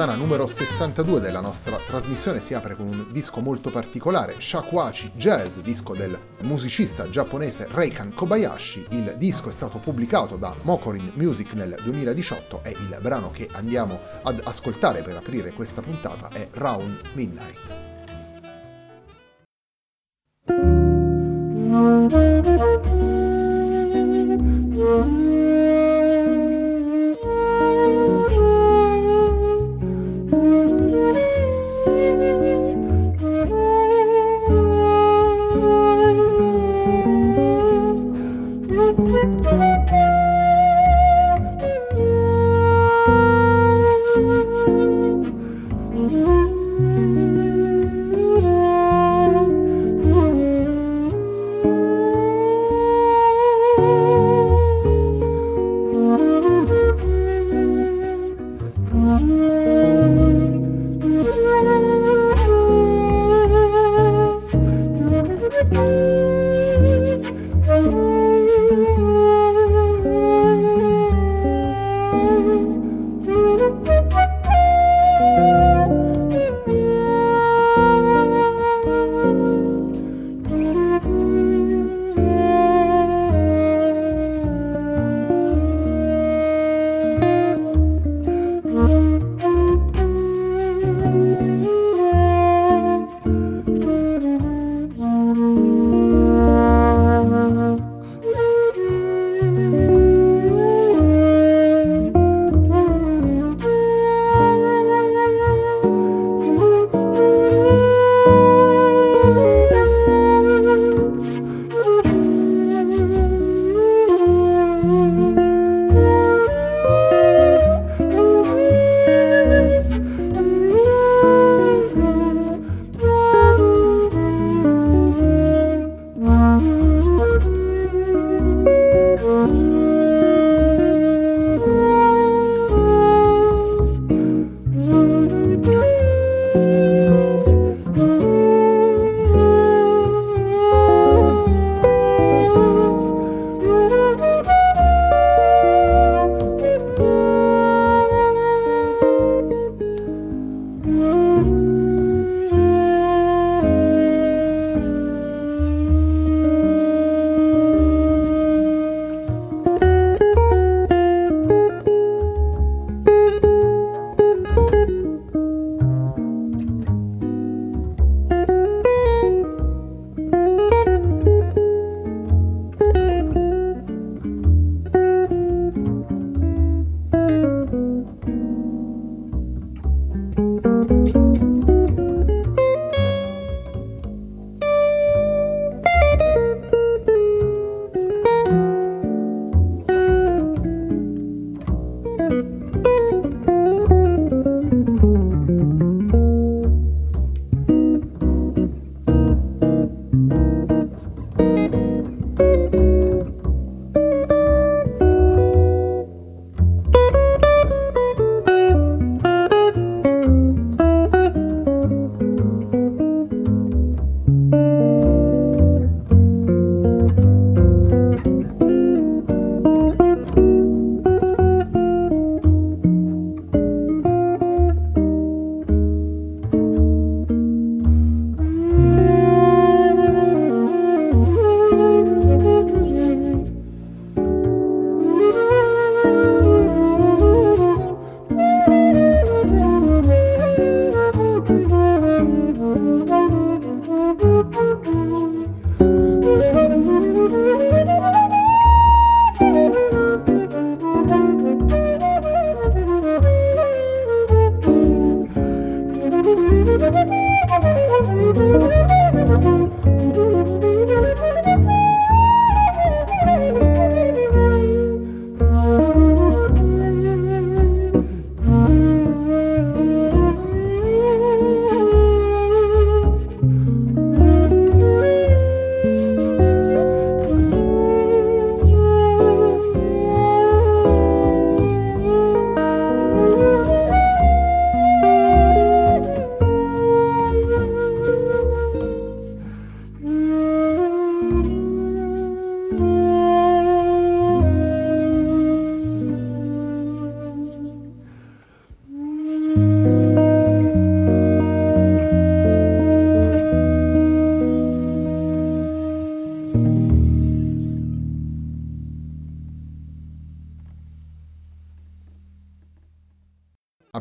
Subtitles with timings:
[0.00, 5.58] Settimana numero 62 della nostra trasmissione si apre con un disco molto particolare, Shakuachi Jazz,
[5.58, 8.86] disco del musicista giapponese Reikan Kobayashi.
[8.92, 14.00] Il disco è stato pubblicato da Mokorin Music nel 2018 e il brano che andiamo
[14.22, 17.89] ad ascoltare per aprire questa puntata è Round Midnight.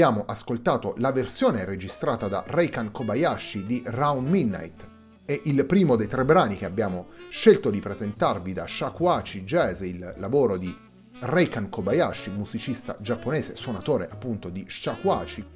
[0.00, 4.88] Abbiamo ascoltato la versione registrata da Reikan Kobayashi di Round Midnight,
[5.26, 10.14] è il primo dei tre brani che abbiamo scelto di presentarvi da Shakuachi Jazz, il
[10.16, 10.74] lavoro di
[11.18, 15.46] Reikan Kobayashi, musicista giapponese, suonatore appunto di Shakuachi.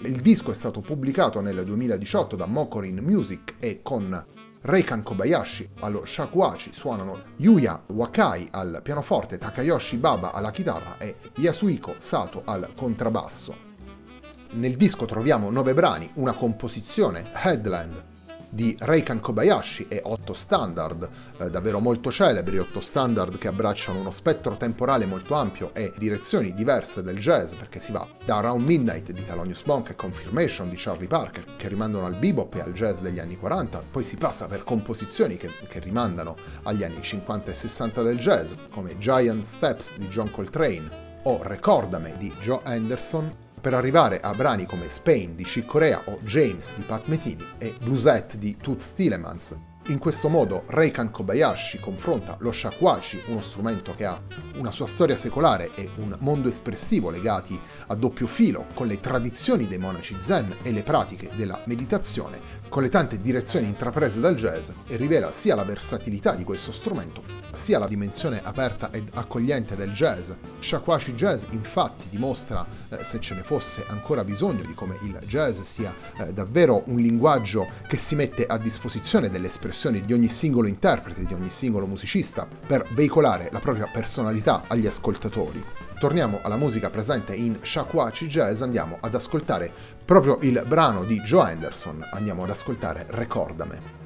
[0.00, 4.22] Il disco è stato pubblicato nel 2018 da Mokorin Music e con
[4.60, 11.94] Reikan Kobayashi allo shakuachi suonano Yuya Wakai al pianoforte, Takayoshi Baba alla chitarra e Yasuhiko
[11.96, 13.72] Sato al contrabbasso.
[14.54, 18.04] Nel disco troviamo nove brani, una composizione, Headland,
[18.48, 21.08] di Reikan Kobayashi e otto standard,
[21.38, 26.54] eh, davvero molto celebri, otto standard che abbracciano uno spettro temporale molto ampio e direzioni
[26.54, 30.76] diverse del jazz, perché si va da Around Midnight di Thelonious Monk e Confirmation di
[30.78, 34.46] Charlie Parker, che rimandano al bebop e al jazz degli anni 40, poi si passa
[34.46, 39.96] per composizioni che, che rimandano agli anni 50 e 60 del jazz, come Giant Steps
[39.96, 45.42] di John Coltrane o Recordame di Joe Anderson per arrivare a brani come Spain di
[45.42, 49.58] Chick Corea o James di Pat Metini e Bluesette di Toots Tillemans,
[49.88, 54.18] in questo modo Reikan Kobayashi confronta lo shakuhachi, uno strumento che ha
[54.56, 59.66] una sua storia secolare e un mondo espressivo legati a doppio filo, con le tradizioni
[59.66, 62.40] dei monaci zen e le pratiche della meditazione,
[62.70, 67.22] con le tante direzioni intraprese dal jazz e rivela sia la versatilità di questo strumento,
[67.52, 70.30] sia la dimensione aperta ed accogliente del jazz.
[70.60, 75.60] Shakuhachi Jazz infatti dimostra, eh, se ce ne fosse ancora bisogno, di come il jazz
[75.60, 80.68] sia eh, davvero un linguaggio che si mette a disposizione delle espressioni di ogni singolo
[80.68, 85.62] interprete, di ogni singolo musicista, per veicolare la propria personalità agli ascoltatori.
[85.98, 89.72] Torniamo alla musica presente in Shakuhachi Jazz, andiamo ad ascoltare
[90.04, 94.03] proprio il brano di Joe Anderson, andiamo ad ascoltare Recordame.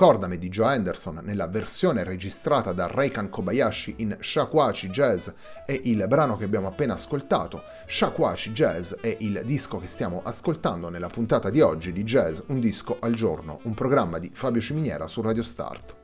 [0.00, 5.28] Recordame di Joe Anderson nella versione registrata da Reikan Kobayashi in Shakuachi Jazz
[5.66, 7.64] è il brano che abbiamo appena ascoltato.
[7.88, 12.60] Shakuachi Jazz è il disco che stiamo ascoltando nella puntata di oggi di Jazz Un
[12.60, 15.96] disco al giorno, un programma di Fabio Ciminiera su Radio Start.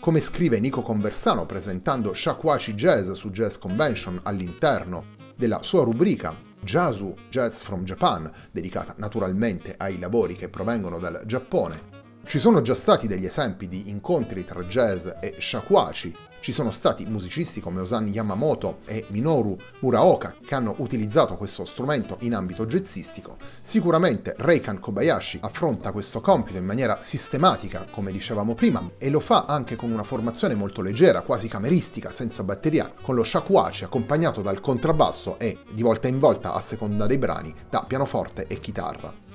[0.00, 5.04] Come scrive Nico Conversano presentando Shakuachi Jazz su Jazz Convention all'interno
[5.36, 11.91] della sua rubrica Jazzu Jazz from Japan, dedicata naturalmente ai lavori che provengono dal Giappone,
[12.24, 17.06] ci sono già stati degli esempi di incontri tra jazz e shakuhachi, ci sono stati
[17.06, 23.36] musicisti come Osan Yamamoto e Minoru Muraoka che hanno utilizzato questo strumento in ambito jazzistico.
[23.60, 29.44] Sicuramente Reikan Kobayashi affronta questo compito in maniera sistematica, come dicevamo prima, e lo fa
[29.46, 34.60] anche con una formazione molto leggera, quasi cameristica, senza batteria, con lo shakuhachi accompagnato dal
[34.60, 39.31] contrabbasso e, di volta in volta a seconda dei brani, da pianoforte e chitarra.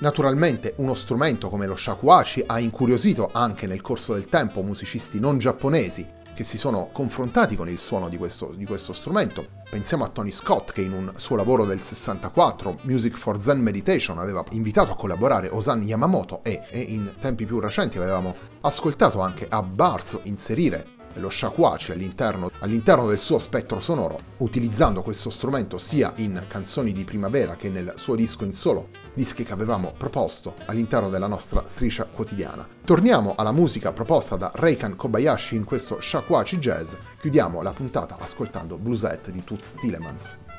[0.00, 5.36] Naturalmente uno strumento come lo shakuhachi ha incuriosito anche nel corso del tempo musicisti non
[5.36, 9.46] giapponesi che si sono confrontati con il suono di questo, di questo, strumento.
[9.68, 14.18] Pensiamo a Tony Scott che in un suo lavoro del 64, Music for Zen Meditation,
[14.18, 19.46] aveva invitato a collaborare Osan Yamamoto e, e in tempi più recenti avevamo ascoltato anche
[19.50, 26.12] a Bars inserire lo shakuhachi all'interno, all'interno, del suo spettro sonoro, utilizzando questo strumento sia
[26.16, 31.08] in canzoni di primavera che nel suo disco in solo, dischi che avevamo proposto all'interno
[31.08, 32.66] della nostra striscia quotidiana.
[32.84, 38.78] Torniamo alla musica proposta da Reikan Kobayashi in questo shakuhachi jazz, chiudiamo la puntata ascoltando
[38.78, 40.49] Bluesette di Toots Tillemans.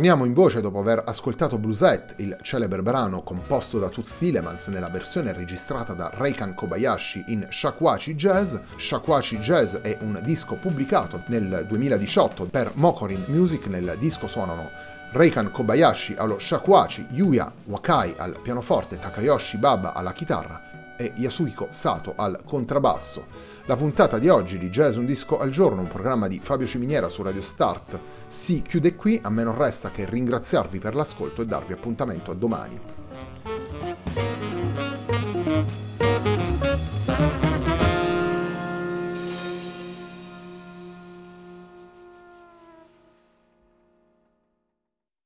[0.00, 4.88] Torniamo in voce dopo aver ascoltato Bluesette, il celebre brano composto da Toots Thielemans nella
[4.88, 8.56] versione registrata da Reikan Kobayashi in Shakuachi Jazz.
[8.78, 14.70] Shakuachi Jazz è un disco pubblicato nel 2018 per Mokorin Music, nel disco suonano
[15.12, 20.69] Reikan Kobayashi allo shakuachi, Yuya Wakai al pianoforte, Takayoshi Baba alla chitarra
[21.00, 23.24] e Yasuhiko Sato al contrabbasso.
[23.64, 27.08] La puntata di oggi di Jazz Un Disco al Giorno, un programma di Fabio Ciminiera
[27.08, 31.46] su Radio Start, si chiude qui, a me non resta che ringraziarvi per l'ascolto e
[31.46, 32.80] darvi appuntamento a domani.